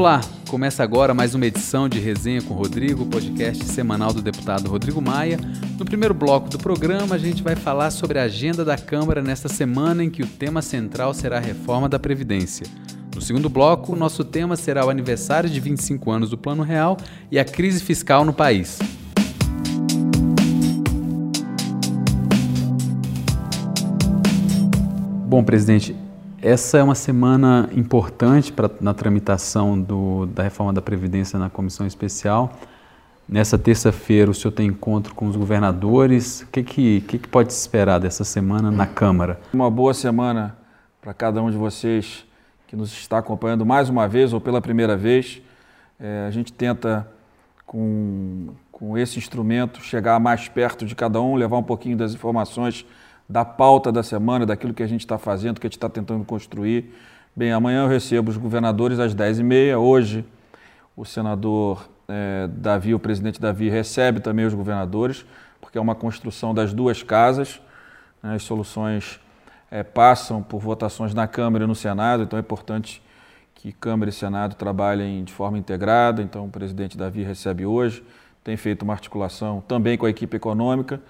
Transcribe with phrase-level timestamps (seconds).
[0.00, 4.98] Olá, começa agora mais uma edição de Resenha com Rodrigo, podcast semanal do deputado Rodrigo
[4.98, 5.38] Maia.
[5.78, 9.46] No primeiro bloco do programa, a gente vai falar sobre a agenda da Câmara nesta
[9.46, 12.66] semana em que o tema central será a reforma da Previdência.
[13.14, 16.96] No segundo bloco, o nosso tema será o aniversário de 25 anos do Plano Real
[17.30, 18.78] e a crise fiscal no país.
[25.26, 25.94] Bom, presidente,
[26.42, 31.86] essa é uma semana importante pra, na tramitação do, da reforma da Previdência na comissão
[31.86, 32.58] especial.
[33.28, 36.42] Nessa terça-feira, o senhor tem encontro com os governadores.
[36.42, 39.38] O que, que, que, que pode se esperar dessa semana na Câmara?
[39.52, 40.56] Uma boa semana
[41.00, 42.24] para cada um de vocês
[42.66, 45.40] que nos está acompanhando mais uma vez ou pela primeira vez.
[45.98, 47.06] É, a gente tenta,
[47.66, 52.84] com, com esse instrumento, chegar mais perto de cada um, levar um pouquinho das informações
[53.30, 56.24] da pauta da semana, daquilo que a gente está fazendo, que a gente está tentando
[56.24, 56.92] construir.
[57.34, 59.78] Bem, amanhã eu recebo os governadores às 10h30.
[59.78, 60.24] Hoje,
[60.96, 65.24] o senador é, Davi, o presidente Davi, recebe também os governadores,
[65.60, 67.60] porque é uma construção das duas casas.
[68.20, 69.20] Né, as soluções
[69.70, 73.00] é, passam por votações na Câmara e no Senado, então é importante
[73.54, 76.20] que Câmara e Senado trabalhem de forma integrada.
[76.20, 78.02] Então, o presidente Davi recebe hoje,
[78.42, 81.00] tem feito uma articulação também com a equipe econômica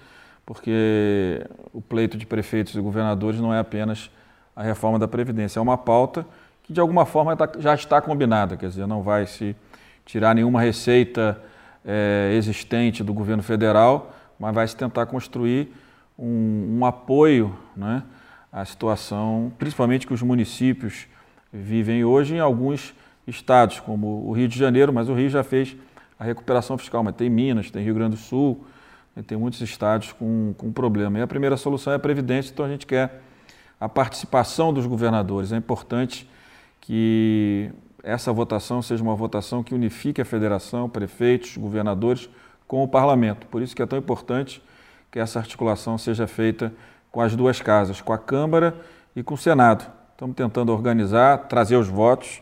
[0.45, 4.09] porque o pleito de prefeitos e governadores não é apenas
[4.55, 6.25] a reforma da Previdência, é uma pauta
[6.63, 9.55] que de alguma forma tá, já está combinada, quer dizer, não vai se
[10.05, 11.41] tirar nenhuma receita
[11.85, 15.73] é, existente do governo federal, mas vai se tentar construir
[16.17, 18.03] um, um apoio né,
[18.51, 21.07] à situação, principalmente que os municípios
[21.51, 22.93] vivem hoje em alguns
[23.27, 25.75] estados, como o Rio de Janeiro, mas o Rio já fez
[26.19, 28.63] a recuperação fiscal, mas tem Minas, tem Rio Grande do Sul,
[29.27, 31.19] tem muitos estados com, com problema.
[31.19, 33.21] E a primeira solução é a Previdência, então a gente quer
[33.79, 35.51] a participação dos governadores.
[35.51, 36.29] É importante
[36.79, 37.71] que
[38.03, 42.29] essa votação seja uma votação que unifique a federação, prefeitos, governadores
[42.67, 43.47] com o parlamento.
[43.47, 44.61] Por isso que é tão importante
[45.11, 46.73] que essa articulação seja feita
[47.11, 48.73] com as duas casas, com a Câmara
[49.15, 49.91] e com o Senado.
[50.11, 52.41] Estamos tentando organizar, trazer os votos.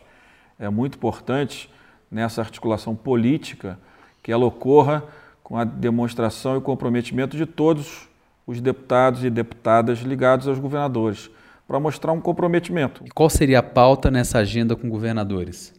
[0.58, 1.68] É muito importante
[2.10, 3.78] nessa articulação política
[4.22, 5.02] que ela ocorra
[5.50, 8.08] com a demonstração e comprometimento de todos
[8.46, 11.28] os deputados e deputadas ligados aos governadores,
[11.66, 13.02] para mostrar um comprometimento.
[13.04, 15.74] E qual seria a pauta nessa agenda com governadores?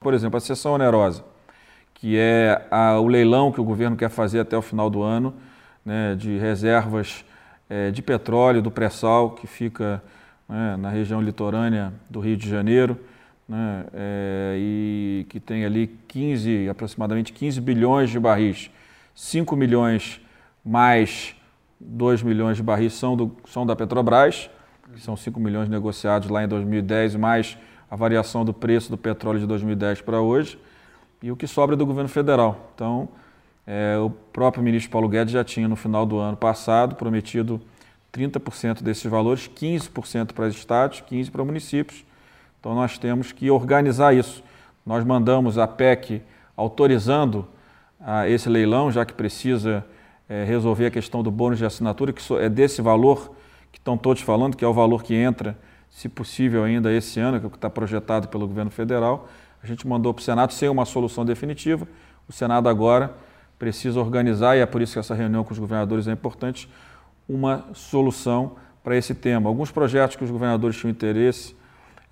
[0.00, 1.22] Por exemplo, a sessão onerosa,
[1.92, 5.34] que é a, o leilão que o governo quer fazer até o final do ano,
[5.84, 7.26] né, de reservas
[7.68, 10.02] é, de petróleo do pré-sal, que fica
[10.48, 12.98] né, na região litorânea do Rio de Janeiro,
[13.46, 18.70] né, é, e que tem ali 15, aproximadamente 15 bilhões de barris
[19.14, 20.20] 5 milhões
[20.64, 21.36] mais
[21.80, 24.48] 2 milhões de barris são, do, são da Petrobras,
[24.92, 27.58] que são 5 milhões negociados lá em 2010, mais
[27.90, 30.58] a variação do preço do petróleo de 2010 para hoje,
[31.22, 32.70] e o que sobra é do governo federal.
[32.74, 33.08] Então,
[33.66, 37.60] é, o próprio ministro Paulo Guedes já tinha, no final do ano passado, prometido
[38.12, 42.04] 30% desses valores, 15% para estados, 15% para municípios.
[42.60, 44.42] Então, nós temos que organizar isso.
[44.84, 46.22] Nós mandamos a PEC
[46.56, 47.46] autorizando
[48.04, 49.84] a esse leilão, já que precisa
[50.28, 53.34] é, resolver a questão do bônus de assinatura, que é desse valor
[53.72, 55.56] que estão todos falando, que é o valor que entra,
[55.88, 59.28] se possível ainda esse ano, que é que está projetado pelo governo federal.
[59.62, 61.88] A gente mandou para o Senado sem uma solução definitiva.
[62.28, 63.14] O Senado agora
[63.58, 66.68] precisa organizar, e é por isso que essa reunião com os governadores é importante,
[67.26, 69.48] uma solução para esse tema.
[69.48, 71.56] Alguns projetos que os governadores tinham interesse,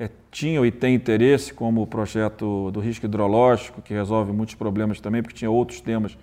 [0.03, 5.01] é, tinham e têm interesse, como o projeto do risco hidrológico, que resolve muitos problemas
[5.01, 6.19] também, porque tinha outros temas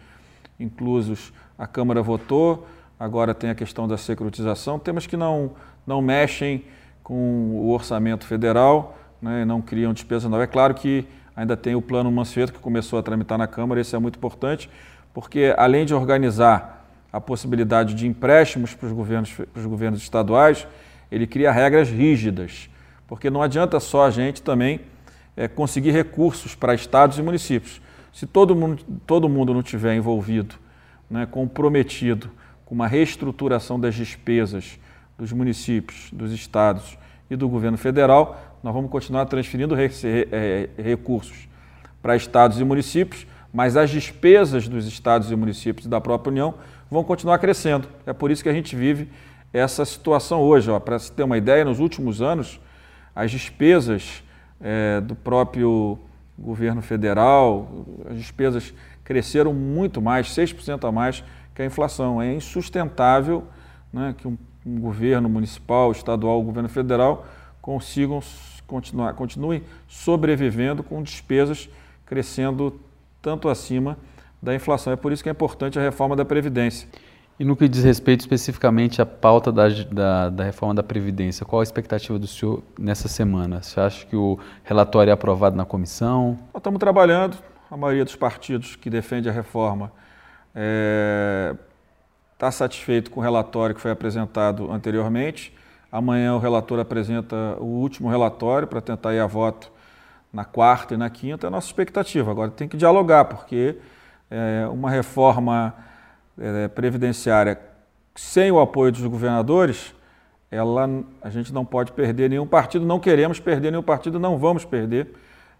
[0.59, 1.31] inclusos.
[1.57, 2.67] A Câmara votou,
[2.99, 5.51] agora tem a questão da securitização, temas que não,
[5.87, 6.65] não mexem
[7.01, 10.43] com o orçamento federal, né, não criam despesa nova.
[10.43, 13.95] É claro que ainda tem o plano Mansueto, que começou a tramitar na Câmara, esse
[13.95, 14.69] é muito importante,
[15.13, 20.67] porque além de organizar a possibilidade de empréstimos para os governos, para os governos estaduais,
[21.09, 22.69] ele cria regras rígidas
[23.09, 24.81] porque não adianta só a gente também
[25.35, 27.81] é, conseguir recursos para estados e municípios.
[28.13, 30.55] Se todo mundo, todo mundo não tiver envolvido,
[31.09, 32.29] né, comprometido
[32.65, 34.79] com uma reestruturação das despesas
[35.17, 36.99] dos municípios, dos estados
[37.31, 41.47] e do governo federal, nós vamos continuar transferindo é, recursos
[42.01, 46.53] para estados e municípios, mas as despesas dos estados e municípios e da própria União
[46.91, 47.87] vão continuar crescendo.
[48.05, 49.09] É por isso que a gente vive
[49.51, 50.69] essa situação hoje.
[50.81, 52.59] Para se ter uma ideia, nos últimos anos,
[53.15, 54.23] as despesas
[54.61, 55.99] é, do próprio
[56.37, 58.73] governo federal, as despesas
[59.03, 61.23] cresceram muito mais, 6% a mais
[61.53, 62.21] que a inflação.
[62.21, 63.43] É insustentável
[63.91, 67.25] né, que um, um, governo municipal, estadual, governo federal
[67.61, 68.21] consigam
[68.65, 71.67] continuar, continuem sobrevivendo com despesas
[72.05, 72.79] crescendo
[73.21, 73.97] tanto acima
[74.41, 74.93] da inflação.
[74.93, 76.87] É por isso que é importante a reforma da Previdência.
[77.39, 81.61] E no que diz respeito especificamente à pauta da, da, da, reforma da Previdência, qual
[81.61, 83.63] a expectativa do senhor nessa semana?
[83.63, 86.37] Você acha que o relatório é aprovado na comissão?
[86.53, 87.37] Nós estamos trabalhando,
[87.71, 89.85] a maioria dos partidos que defende a reforma
[90.47, 91.55] está é,
[92.37, 95.55] tá satisfeito com o relatório que foi apresentado anteriormente.
[95.89, 99.71] Amanhã o relator apresenta o último relatório para tentar ir a voto
[100.33, 101.47] na quarta e na quinta.
[101.47, 102.29] É a nossa expectativa.
[102.29, 103.77] Agora tem que dialogar, porque
[104.29, 105.73] é, uma reforma
[106.39, 107.59] é, previdenciária
[108.15, 109.93] sem o apoio dos governadores,
[110.51, 110.89] ela,
[111.21, 115.13] a gente não pode perder nenhum partido, não queremos perder nenhum partido, não vamos perder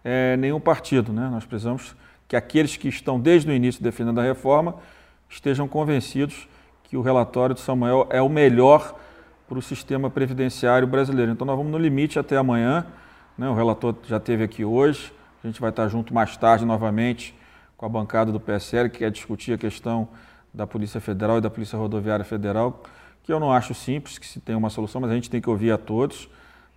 [0.04, 1.12] é, nenhum partido.
[1.12, 1.28] Né?
[1.30, 1.94] Nós precisamos
[2.26, 4.76] que aqueles que estão desde o início defendendo a reforma
[5.28, 6.48] estejam convencidos
[6.84, 8.98] que o relatório de Samuel é o melhor
[9.48, 11.32] para o sistema previdenciário brasileiro.
[11.32, 12.86] Então nós vamos no limite até amanhã.
[13.38, 13.48] Né?
[13.48, 15.12] O relator já esteve aqui hoje,
[15.42, 17.34] a gente vai estar junto mais tarde novamente
[17.76, 20.08] com a bancada do PSL, que quer discutir a questão
[20.52, 22.82] da Polícia Federal e da Polícia Rodoviária Federal,
[23.22, 25.48] que eu não acho simples que se tem uma solução, mas a gente tem que
[25.48, 26.28] ouvir a todos,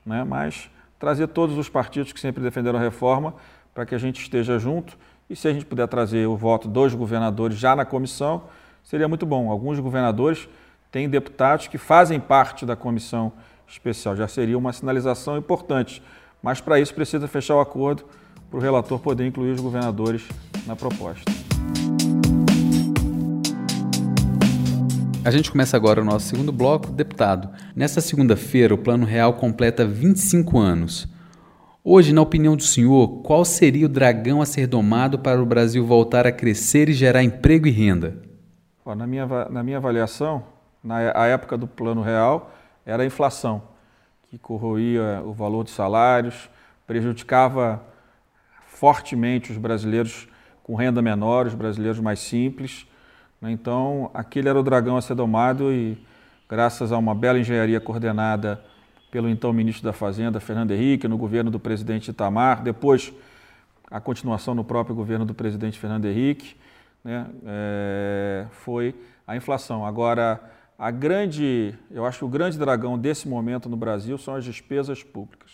[0.05, 0.23] né?
[0.23, 3.33] mas trazer todos os partidos que sempre defenderam a reforma
[3.73, 4.97] para que a gente esteja junto
[5.29, 8.43] e se a gente puder trazer o voto dos governadores já na comissão,
[8.83, 9.49] seria muito bom.
[9.49, 10.47] Alguns governadores
[10.91, 13.31] têm deputados que fazem parte da comissão
[13.67, 16.03] especial, já seria uma sinalização importante,
[16.41, 18.03] mas para isso precisa fechar o acordo
[18.49, 20.27] para o relator poder incluir os governadores
[20.67, 21.23] na proposta.
[25.25, 27.49] A gente começa agora o nosso segundo bloco, deputado.
[27.73, 31.07] Nesta segunda-feira, o Plano Real completa 25 anos.
[31.81, 35.85] Hoje, na opinião do senhor, qual seria o dragão a ser domado para o Brasil
[35.85, 38.21] voltar a crescer e gerar emprego e renda?
[38.85, 40.43] Na minha, na minha avaliação,
[40.83, 42.53] na época do Plano Real,
[42.85, 43.63] era a inflação,
[44.29, 46.49] que corroía o valor dos salários,
[46.85, 47.81] prejudicava
[48.67, 50.27] fortemente os brasileiros
[50.61, 52.85] com renda menor, os brasileiros mais simples.
[53.43, 53.51] Né?
[53.51, 55.97] Então, aquele era o dragão a ser domado e,
[56.49, 58.63] graças a uma bela engenharia coordenada
[59.11, 63.13] pelo então ministro da Fazenda, Fernando Henrique, no governo do presidente Itamar, depois
[63.91, 66.55] a continuação no próprio governo do presidente Fernando Henrique,
[67.03, 67.27] né?
[67.45, 68.95] é, foi
[69.27, 69.85] a inflação.
[69.85, 70.41] Agora,
[70.79, 75.03] a grande, eu acho que o grande dragão desse momento no Brasil são as despesas
[75.03, 75.51] públicas.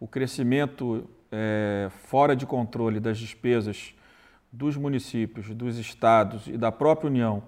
[0.00, 3.94] O crescimento é, fora de controle das despesas
[4.52, 7.42] dos municípios, dos estados e da própria União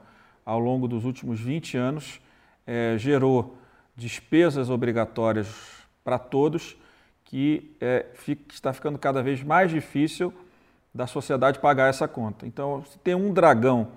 [0.45, 2.21] ao longo dos últimos 20 anos
[2.67, 3.59] é, gerou
[3.95, 5.49] despesas obrigatórias
[6.03, 6.77] para todos
[7.25, 10.33] que é, fica, está ficando cada vez mais difícil
[10.95, 12.47] da sociedade pagar essa conta.
[12.47, 13.89] Então, se tem um dragão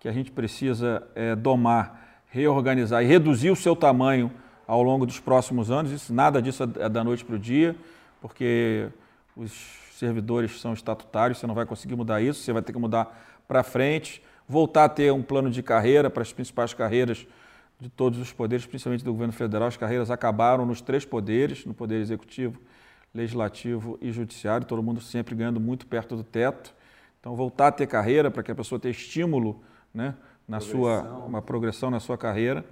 [0.00, 4.32] que a gente precisa é, domar, reorganizar e reduzir o seu tamanho
[4.66, 7.76] ao longo dos próximos anos, isso, nada disso é da noite para o dia,
[8.20, 8.88] porque
[9.36, 9.52] os
[9.94, 13.62] servidores são estatutários, você não vai conseguir mudar isso, você vai ter que mudar para
[13.62, 17.26] frente, voltar a ter um plano de carreira para as principais carreiras
[17.80, 19.68] de todos os poderes, principalmente do governo federal.
[19.68, 22.60] As carreiras acabaram nos três poderes, no poder executivo,
[23.14, 26.74] legislativo e judiciário, todo mundo sempre ganhando muito perto do teto.
[27.20, 29.62] Então, voltar a ter carreira para que a pessoa tenha estímulo
[29.92, 30.14] né,
[30.48, 30.80] na progressão.
[30.80, 32.64] sua uma progressão na sua carreira.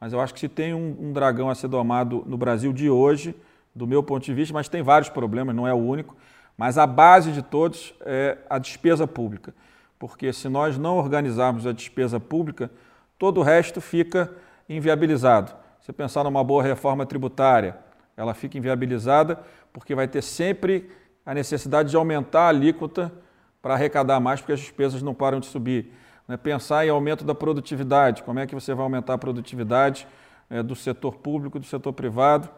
[0.00, 2.90] Mas eu acho que se tem um, um dragão a ser domado no Brasil de
[2.90, 3.34] hoje,
[3.74, 6.16] do meu ponto de vista, mas tem vários problemas, não é o único,
[6.56, 9.54] mas a base de todos é a despesa pública.
[9.98, 12.70] Porque se nós não organizarmos a despesa pública,
[13.18, 14.30] todo o resto fica
[14.68, 15.52] inviabilizado.
[15.80, 17.76] Se pensar numa boa reforma tributária,
[18.16, 19.40] ela fica inviabilizada
[19.72, 20.90] porque vai ter sempre
[21.26, 23.12] a necessidade de aumentar a alíquota
[23.60, 25.92] para arrecadar mais, porque as despesas não param de subir.
[26.28, 26.36] Né?
[26.36, 30.06] Pensar em aumento da produtividade, como é que você vai aumentar a produtividade
[30.50, 32.48] é, do setor público, do setor privado,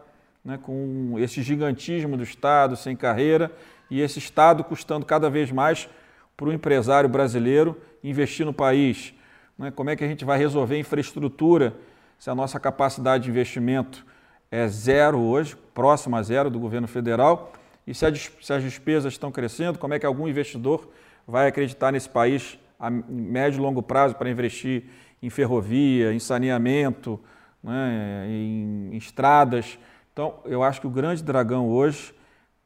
[0.47, 3.51] né, com esse gigantismo do Estado sem carreira
[3.91, 5.89] e esse Estado custando cada vez mais
[6.37, 9.13] para o empresário brasileiro investir no país.
[9.57, 11.75] Né, como é que a gente vai resolver infraestrutura
[12.17, 14.05] se a nossa capacidade de investimento
[14.49, 17.51] é zero hoje, próxima a zero do governo federal,
[17.85, 20.89] e se, as despesas estão crescendo, como é que algum investidor
[21.27, 24.85] vai acreditar nesse país a médio e longo prazo para investir
[25.21, 27.19] em ferrovia, em saneamento,
[27.61, 29.77] né, em estradas.
[30.17, 32.11] Então, eu acho que o grande dragão hoje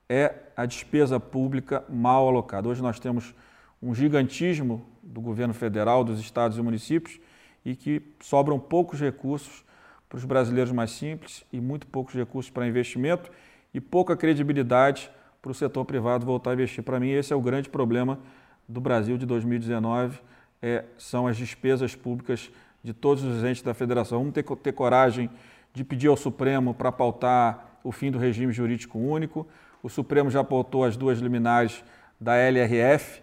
[0.08, 2.70] é a despesa pública mal alocada.
[2.70, 3.36] Hoje nós temos
[3.84, 7.20] um gigantismo do governo federal, dos estados e municípios,
[7.66, 9.66] e que sobram poucos recursos
[10.08, 13.30] para os brasileiros mais simples e muito poucos recursos para investimento
[13.74, 16.82] e pouca credibilidade para o setor privado voltar a investir.
[16.86, 18.18] Para mim, esse é o grande problema
[18.66, 20.22] do Brasil de 2019,
[20.62, 22.50] é, são as despesas públicas
[22.82, 24.20] de todos os entes da federação.
[24.20, 25.30] Vamos ter, ter coragem
[25.74, 29.48] de pedir ao Supremo para pautar o fim do regime jurídico único.
[29.82, 31.84] O Supremo já apontou as duas liminares
[32.20, 33.22] da LRF,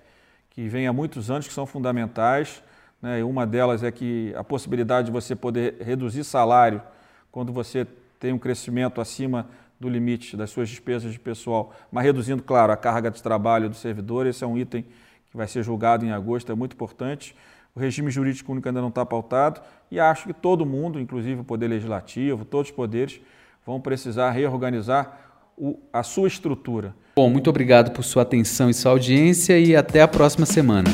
[0.50, 2.62] que vem há muitos anos, que são fundamentais.
[3.00, 3.23] Né?
[3.23, 6.83] Uma delas é que a possibilidade de você poder reduzir salário
[7.31, 7.87] quando você
[8.19, 9.47] tem um crescimento acima
[9.78, 13.76] do limite das suas despesas de pessoal, mas reduzindo, claro, a carga de trabalho do
[13.76, 14.26] servidor.
[14.26, 14.83] Esse é um item
[15.31, 17.37] que vai ser julgado em agosto, é muito importante.
[17.78, 21.44] O regime jurídico único ainda não está pautado e acho que todo mundo, inclusive o
[21.44, 23.20] Poder Legislativo, todos os poderes,
[23.64, 25.16] vão precisar reorganizar
[25.56, 26.92] o, a sua estrutura.
[27.14, 30.90] Bom, muito obrigado por sua atenção e sua audiência e até a próxima semana.